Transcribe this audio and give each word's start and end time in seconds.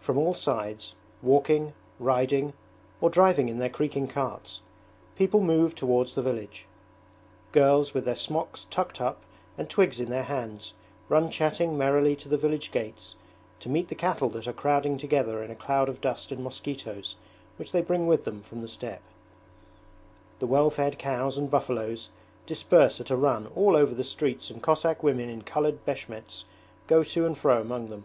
From 0.00 0.18
all 0.18 0.34
sides, 0.34 0.94
walking, 1.22 1.72
riding, 1.98 2.52
or 3.00 3.08
driving 3.08 3.48
in 3.48 3.58
their 3.58 3.70
creaking 3.70 4.06
carts, 4.06 4.60
people 5.16 5.40
move 5.40 5.74
towards 5.74 6.12
the 6.14 6.20
village. 6.20 6.66
Girls 7.52 7.94
with 7.94 8.04
their 8.04 8.14
smocks 8.14 8.66
tucked 8.68 9.00
up 9.00 9.22
and 9.56 9.70
twigs 9.70 9.98
in 9.98 10.10
their 10.10 10.24
hands 10.24 10.74
run 11.08 11.30
chatting 11.30 11.78
merrily 11.78 12.14
to 12.16 12.28
the 12.28 12.36
village 12.36 12.70
gates 12.70 13.16
to 13.60 13.70
meet 13.70 13.88
the 13.88 13.94
cattle 13.94 14.28
that 14.28 14.46
are 14.46 14.52
crowding 14.52 14.98
together 14.98 15.42
in 15.42 15.50
a 15.50 15.56
cloud 15.56 15.88
of 15.88 16.02
dust 16.02 16.30
and 16.30 16.44
mosquitoes 16.44 17.16
which 17.56 17.72
they 17.72 17.80
bring 17.80 18.06
with 18.06 18.24
them 18.24 18.42
from 18.42 18.60
the 18.60 18.68
steppe. 18.68 19.00
The 20.38 20.46
well 20.46 20.68
fed 20.68 20.98
cows 20.98 21.38
and 21.38 21.50
buffaloes 21.50 22.10
disperse 22.44 23.00
at 23.00 23.08
a 23.08 23.16
run 23.16 23.46
all 23.56 23.74
over 23.74 23.94
the 23.94 24.04
streets 24.04 24.50
and 24.50 24.62
Cossack 24.62 25.02
women 25.02 25.30
in 25.30 25.40
coloured 25.40 25.82
beshmets 25.86 26.44
go 26.86 27.02
to 27.02 27.24
and 27.24 27.38
fro 27.38 27.58
among 27.62 27.88
them. 27.88 28.04